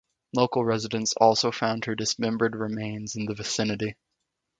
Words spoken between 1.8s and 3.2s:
her dismembered remains